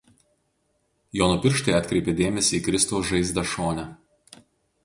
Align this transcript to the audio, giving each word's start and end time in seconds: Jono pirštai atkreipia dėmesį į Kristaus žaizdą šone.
Jono 1.19 1.35
pirštai 1.43 1.75
atkreipia 1.81 2.17
dėmesį 2.21 2.57
į 2.59 2.63
Kristaus 2.69 3.07
žaizdą 3.13 3.45
šone. 3.55 3.85